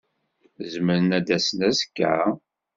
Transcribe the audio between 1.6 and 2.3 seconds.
azekka?